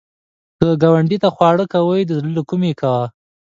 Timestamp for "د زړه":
2.05-2.29